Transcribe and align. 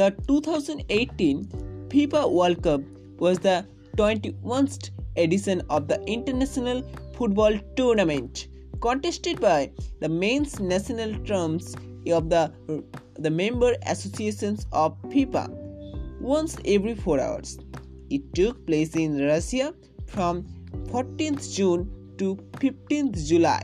The 0.00 0.16
2018 0.28 1.44
FIFA 1.90 2.32
World 2.32 2.62
Cup 2.62 2.80
was 3.18 3.38
the 3.38 3.66
21st 3.98 4.92
edition 5.18 5.60
of 5.68 5.88
the 5.88 6.02
international 6.04 6.82
football 7.12 7.52
tournament, 7.76 8.48
contested 8.80 9.42
by 9.42 9.70
the 10.00 10.08
men's 10.08 10.58
national 10.58 11.12
teams 11.24 11.76
of 12.10 12.30
the, 12.30 12.50
the 13.18 13.28
member 13.28 13.76
associations 13.84 14.66
of 14.72 14.96
FIFA 15.02 15.50
once 16.18 16.56
every 16.64 16.94
4 16.94 17.20
hours. 17.20 17.58
It 18.08 18.34
took 18.34 18.66
place 18.66 18.96
in 18.96 19.22
Russia 19.26 19.74
from 20.06 20.44
14th 20.84 21.54
June 21.54 21.90
to 22.16 22.36
15th 22.52 23.26
July. 23.26 23.62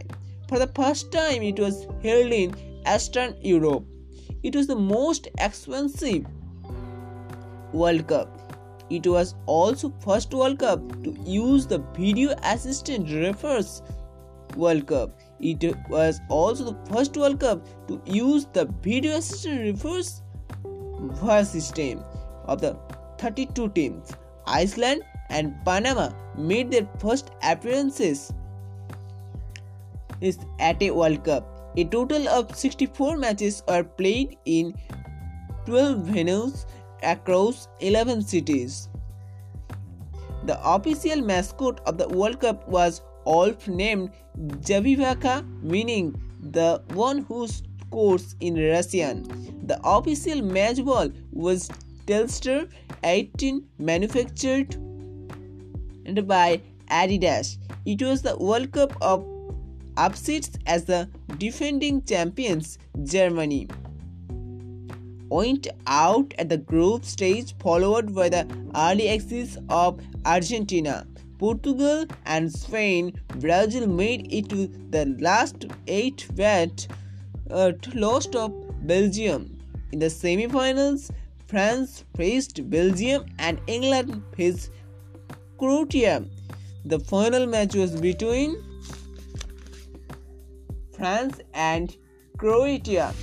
For 0.50 0.58
the 0.58 0.70
first 0.76 1.10
time, 1.10 1.42
it 1.42 1.58
was 1.58 1.86
held 2.02 2.30
in 2.30 2.54
Eastern 2.86 3.36
Europe. 3.40 3.86
It 4.46 4.54
was 4.54 4.68
the 4.68 4.76
most 4.76 5.26
expensive 5.40 6.24
World 7.72 8.06
Cup. 8.06 8.28
It 8.90 9.04
was 9.04 9.34
also 9.46 9.92
first 9.98 10.32
World 10.32 10.60
Cup 10.60 11.02
to 11.02 11.16
use 11.24 11.66
the 11.66 11.78
video 11.96 12.36
assistant 12.44 13.10
referees 13.10 13.82
World 14.54 14.86
Cup. 14.86 15.18
It 15.40 15.64
was 15.88 16.20
also 16.28 16.70
the 16.70 16.92
first 16.92 17.16
World 17.16 17.40
Cup 17.40 17.66
to 17.88 18.00
use 18.06 18.46
the 18.52 18.66
video 18.82 19.16
assistant 19.16 19.82
referees 19.82 20.22
VAR 21.22 21.42
system 21.44 22.04
of 22.44 22.60
the 22.60 22.76
32 23.18 23.68
teams. 23.70 24.12
Iceland 24.46 25.02
and 25.28 25.56
Panama 25.64 26.10
made 26.38 26.70
their 26.70 26.88
first 27.00 27.32
appearances 27.42 28.32
is 30.20 30.38
at 30.60 30.80
a 30.80 30.92
World 30.92 31.24
Cup. 31.24 31.55
A 31.76 31.84
total 31.84 32.26
of 32.28 32.56
64 32.56 33.18
matches 33.18 33.62
are 33.68 33.84
played 33.84 34.38
in 34.46 34.74
12 35.66 35.98
venues 35.98 36.64
across 37.02 37.68
11 37.80 38.22
cities. 38.22 38.88
The 40.44 40.58
official 40.64 41.20
mascot 41.20 41.80
of 41.86 41.98
the 41.98 42.08
World 42.08 42.40
Cup 42.40 42.66
was 42.68 43.02
Olf 43.26 43.68
named 43.68 44.10
Zabivaka, 44.38 45.44
meaning 45.62 46.14
the 46.40 46.82
one 46.94 47.18
who 47.18 47.46
scores 47.48 48.36
in 48.40 48.54
Russian. 48.54 49.24
The 49.66 49.78
official 49.84 50.42
match 50.42 50.82
ball 50.82 51.10
was 51.32 51.68
Telstar 52.06 52.70
18 53.02 53.62
manufactured 53.78 54.76
by 56.26 56.62
Adidas. 56.88 57.58
It 57.84 58.00
was 58.00 58.22
the 58.22 58.36
World 58.38 58.70
Cup 58.72 58.96
of 59.02 59.26
upsets 59.96 60.50
as 60.66 60.84
the 60.84 61.08
defending 61.38 62.02
champions 62.04 62.78
Germany 63.02 63.68
went 65.28 65.66
out 65.86 66.32
at 66.38 66.48
the 66.48 66.56
group 66.56 67.04
stage 67.04 67.54
followed 67.58 68.14
by 68.14 68.28
the 68.28 68.46
early 68.74 69.08
exits 69.08 69.58
of 69.68 70.00
Argentina. 70.24 71.06
Portugal 71.38 72.06
and 72.24 72.50
Spain, 72.50 73.12
Brazil 73.40 73.86
made 73.86 74.32
it 74.32 74.48
to 74.48 74.68
the 74.90 75.04
last 75.20 75.66
eight 75.86 76.26
but 76.34 76.86
uh, 77.50 77.72
lost 77.94 78.34
of 78.34 78.52
Belgium. 78.86 79.58
In 79.92 79.98
the 79.98 80.08
semi-finals, 80.08 81.10
France 81.46 82.04
faced 82.16 82.68
Belgium 82.70 83.26
and 83.38 83.60
England 83.66 84.22
faced 84.34 84.70
Croatia. 85.58 86.24
The 86.84 87.00
final 87.00 87.46
match 87.46 87.74
was 87.74 88.00
between 88.00 88.56
France 91.06 91.38
and 91.54 91.96
Croatia. 92.36 93.14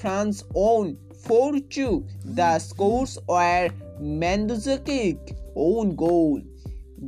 France 0.00 0.44
won 0.54 0.96
4 1.24 1.58
2. 1.58 2.06
The 2.36 2.60
scores 2.60 3.18
were 3.28 3.68
Mandzukic 4.00 5.34
own 5.56 5.96
goal, 5.96 6.40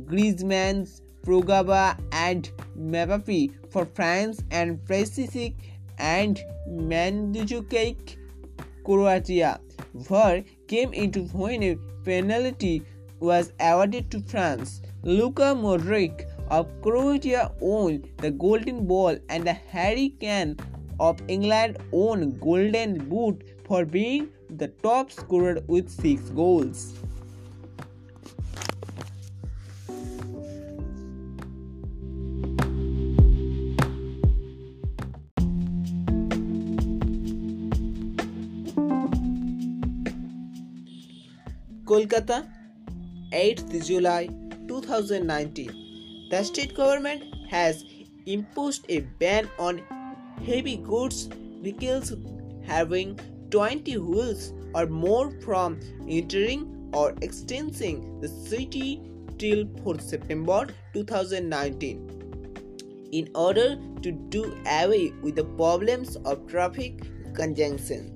Griezmann's 0.09 1.01
Pogba 1.25 1.97
and 2.11 2.51
Mbappe 2.77 3.71
for 3.71 3.85
France 3.85 4.43
and 4.51 4.77
Perisic 4.89 5.55
and 5.99 6.43
Mandzukic 6.67 8.17
Croatia. 8.83 9.61
VAR 9.93 10.43
came 10.67 10.93
into 10.93 11.23
when 11.43 11.63
a 11.63 11.77
penalty 12.03 12.83
was 13.21 13.53
awarded 13.61 14.11
to 14.11 14.19
France. 14.19 14.81
Luka 15.03 15.55
Modric 15.63 16.25
of 16.49 16.69
Croatia 16.81 17.51
won 17.59 18.03
the 18.17 18.31
Golden 18.31 18.85
Ball 18.85 19.17
and 19.29 19.45
the 19.45 19.53
Harry 19.53 20.09
Kane 20.19 20.57
of 20.99 21.19
England 21.27 21.77
won 21.91 22.31
Golden 22.39 23.09
Boot 23.09 23.43
for 23.67 23.85
being 23.85 24.29
the 24.49 24.67
top 24.83 25.11
scorer 25.11 25.57
with 25.67 25.89
6 25.89 26.29
goals. 26.29 26.93
Kolkata 41.85 42.47
8th 43.31 43.85
July 43.85 44.27
2019 44.67 45.84
the 46.35 46.43
state 46.43 46.73
government 46.75 47.23
has 47.49 47.85
imposed 48.25 48.85
a 48.89 48.99
ban 49.19 49.45
on 49.57 49.77
heavy 50.47 50.75
goods 50.87 51.19
vehicles 51.65 52.11
having 52.71 53.13
20 53.51 53.97
wheels 53.99 54.51
or 54.73 54.85
more 55.03 55.31
from 55.45 55.79
entering 56.09 56.65
or 56.93 57.13
extending 57.27 58.01
the 58.19 58.27
city 58.27 58.89
till 59.37 59.63
4 59.85 59.97
September 60.09 60.59
2019 60.91 62.03
in 63.13 63.31
order 63.33 63.69
to 64.01 64.11
do 64.35 64.43
away 64.81 65.13
with 65.21 65.35
the 65.37 65.47
problems 65.63 66.17
of 66.17 66.45
traffic 66.47 67.01
congestion. 67.33 68.11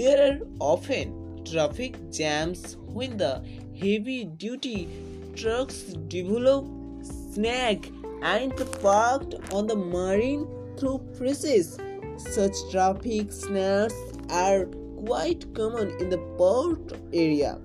There 0.00 0.18
are 0.26 0.38
often 0.74 1.16
traffic 1.52 1.96
jams 2.10 2.76
when 2.98 3.16
the 3.18 3.32
heavy 3.80 4.24
duty 4.24 4.88
trucks 5.36 5.82
develop 6.14 6.66
snag 7.02 7.92
and 8.22 8.52
parked 8.82 9.34
on 9.52 9.66
the 9.66 9.76
marine 9.76 10.46
through 10.76 10.98
presses. 11.16 11.78
Such 12.16 12.56
traffic 12.72 13.30
snares 13.32 13.94
are 14.30 14.64
quite 15.06 15.52
common 15.54 15.90
in 16.00 16.10
the 16.10 16.18
port 16.36 16.92
area, 17.12 17.58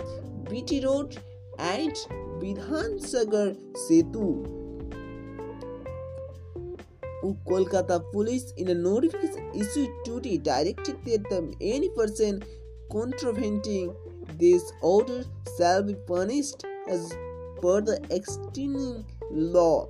BT 0.50 0.86
Road 0.86 1.18
and 1.58 1.96
Bidhan 2.40 3.02
Sagar 3.02 3.54
Setu. 3.86 4.60
Kolkata 7.48 8.00
police 8.12 8.54
in 8.58 8.68
a 8.68 8.74
notification 8.76 9.50
issued 9.56 9.90
duty 10.04 10.38
directed 10.38 11.04
that 11.06 11.56
any 11.62 11.90
person 11.90 12.44
contravening 12.92 13.96
this 14.38 14.72
order 14.82 15.24
shall 15.58 15.84
be 15.84 15.96
punished 15.96 16.64
as 16.88 17.12
per 17.62 17.82
the 17.82 18.00
existing 18.10 19.06
law. 19.32 19.88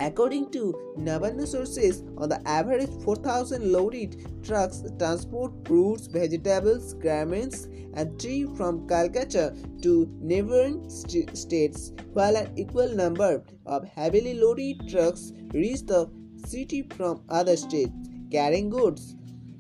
According 0.03 0.51
to 0.51 0.95
Navarno 0.97 1.45
sources, 1.45 2.03
on 2.19 2.29
the 2.29 2.41
average 2.47 2.91
4,000 3.05 3.71
loaded 3.71 4.17
trucks 4.43 4.83
transport 4.99 5.53
fruits, 5.65 6.09
vegetables, 6.09 6.95
garments, 6.95 7.69
and 7.95 8.19
tea 8.19 8.47
from 8.57 8.89
Calcutta 8.89 9.55
to 9.83 10.09
neighboring 10.21 10.91
st- 10.91 11.37
states, 11.37 11.93
while 12.15 12.37
an 12.37 12.53
equal 12.57 12.89
number 12.97 13.45
of 13.65 13.85
heavily 13.85 14.35
loaded 14.35 14.89
trucks 14.89 15.33
reach 15.55 15.87
the 15.87 16.11
city 16.47 16.83
from 16.97 17.23
other 17.29 17.57
states 17.57 17.93
carrying 18.33 18.71
goods. 18.71 19.15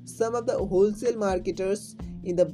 Some 0.04 0.34
of 0.34 0.46
the 0.46 0.58
wholesale 0.58 1.18
marketers 1.18 1.94
in 2.24 2.34
the 2.34 2.52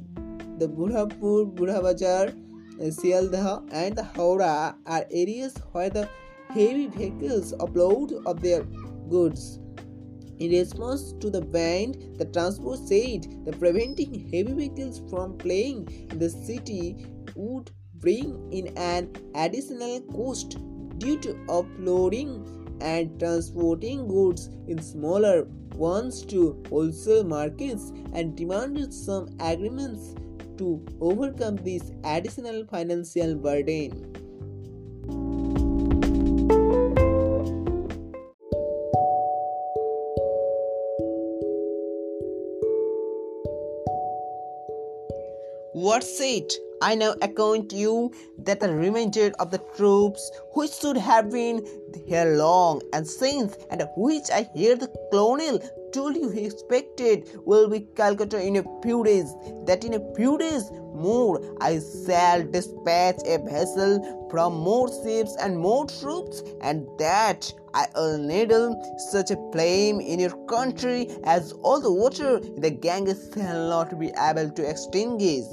the 0.59 0.67
Burhapur, 0.67 1.55
Burrabazar, 1.55 2.35
Sealdah, 2.79 3.67
and 3.71 3.95
the 3.95 4.03
Howrah 4.03 4.75
are 4.85 5.05
areas 5.09 5.55
where 5.71 5.89
the 5.89 6.07
heavy 6.49 6.87
vehicles 6.87 7.53
upload 7.59 8.25
of 8.25 8.41
their 8.41 8.63
goods. 9.09 9.59
In 10.39 10.51
response 10.51 11.13
to 11.19 11.29
the 11.29 11.41
ban, 11.41 12.15
the 12.17 12.25
transport 12.25 12.79
said 12.79 13.27
that 13.45 13.59
preventing 13.59 14.29
heavy 14.31 14.53
vehicles 14.53 15.01
from 15.09 15.37
playing 15.37 15.87
in 16.09 16.17
the 16.17 16.29
city 16.29 17.05
would 17.35 17.71
bring 17.95 18.51
in 18.51 18.67
an 18.77 19.11
additional 19.35 20.01
cost 20.13 20.57
due 20.97 21.19
to 21.19 21.37
uploading 21.49 22.77
and 22.81 23.19
transporting 23.19 24.07
goods 24.07 24.49
in 24.67 24.81
smaller 24.81 25.43
ones 25.75 26.25
to 26.25 26.61
wholesale 26.69 27.23
markets 27.25 27.91
and 28.13 28.35
demanded 28.35 28.93
some 28.93 29.29
agreements 29.39 30.15
to 30.57 30.85
overcome 30.99 31.57
this 31.57 31.91
additional 32.03 32.65
financial 32.65 33.35
burden. 33.35 34.18
What 45.71 46.03
said? 46.03 46.51
I 46.81 46.95
now 46.95 47.13
acquaint 47.21 47.73
you 47.73 48.13
that 48.37 48.61
the 48.61 48.73
remainder 48.73 49.31
of 49.39 49.51
the 49.51 49.57
troops 49.75 50.31
which 50.53 50.71
should 50.71 50.97
have 50.97 51.29
been 51.29 51.65
here 52.05 52.35
long 52.37 52.81
and 52.93 53.05
since, 53.07 53.57
and 53.69 53.85
which 53.97 54.29
I 54.31 54.49
hear 54.55 54.75
the 54.75 54.87
colonel 55.11 55.59
told 55.91 56.15
you 56.15 56.29
he 56.29 56.45
expected 56.45 57.29
will 57.45 57.67
be 57.69 57.81
Calcutta 57.95 58.41
in 58.41 58.57
a 58.57 58.81
few 58.81 59.03
days, 59.03 59.33
that 59.65 59.83
in 59.83 59.95
a 59.95 60.15
few 60.15 60.37
days 60.37 60.71
more 60.93 61.41
I 61.59 61.81
shall 62.05 62.43
dispatch 62.43 63.21
a 63.25 63.39
vessel 63.39 64.27
from 64.29 64.53
more 64.53 64.87
ships 65.03 65.35
and 65.41 65.57
more 65.57 65.85
troops, 65.85 66.43
and 66.61 66.87
that 66.97 67.51
I 67.73 67.87
will 67.95 68.17
needle 68.17 68.97
such 69.11 69.31
a 69.31 69.51
flame 69.51 69.99
in 69.99 70.19
your 70.19 70.45
country 70.45 71.09
as 71.23 71.51
all 71.61 71.81
the 71.81 71.91
water 71.91 72.37
in 72.37 72.61
the 72.61 72.71
Ganges 72.71 73.31
shall 73.33 73.69
not 73.69 73.99
be 73.99 74.11
able 74.17 74.49
to 74.51 74.69
extinguish. 74.69 75.45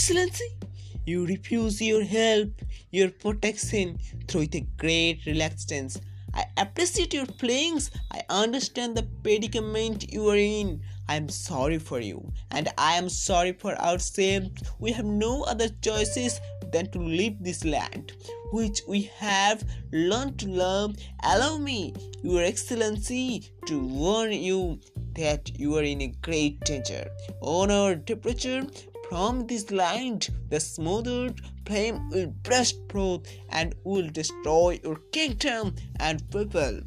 Excellency, 0.00 0.56
you 1.04 1.26
refuse 1.26 1.78
your 1.82 2.02
help, 2.02 2.48
your 2.90 3.10
protection 3.10 3.98
through 4.26 4.46
a 4.54 4.66
great 4.78 5.26
reluctance. 5.26 6.00
I 6.32 6.46
appreciate 6.56 7.12
your 7.12 7.26
feelings. 7.26 7.90
I 8.10 8.22
understand 8.30 8.96
the 8.96 9.02
predicament 9.22 10.10
you 10.10 10.26
are 10.30 10.38
in. 10.38 10.80
I 11.06 11.16
am 11.16 11.28
sorry 11.28 11.78
for 11.78 12.00
you, 12.00 12.32
and 12.50 12.70
I 12.78 12.94
am 12.94 13.10
sorry 13.10 13.52
for 13.52 13.78
ourselves. 13.78 14.48
We 14.78 14.90
have 14.92 15.04
no 15.04 15.42
other 15.42 15.68
choices 15.82 16.40
than 16.72 16.90
to 16.92 16.98
leave 16.98 17.36
this 17.44 17.62
land, 17.66 18.14
which 18.52 18.80
we 18.88 19.02
have 19.18 19.62
learned 19.92 20.38
to 20.38 20.48
love. 20.48 20.96
Allow 21.24 21.58
me, 21.58 21.92
Your 22.22 22.42
Excellency, 22.42 23.52
to 23.66 23.78
warn 23.78 24.32
you 24.32 24.80
that 25.12 25.58
you 25.58 25.76
are 25.76 25.82
in 25.82 26.00
a 26.00 26.14
great 26.22 26.60
danger. 26.60 27.06
Honor, 27.42 27.96
temperature, 27.96 28.62
from 29.10 29.44
this 29.48 29.72
land, 29.72 30.28
the 30.50 30.60
smothered 30.60 31.40
flame 31.66 32.08
will 32.10 32.28
burst 32.44 32.76
forth 32.88 33.26
and 33.48 33.74
will 33.82 34.08
destroy 34.08 34.78
your 34.84 35.00
kingdom 35.12 35.74
and 35.98 36.22
people. 36.30 36.80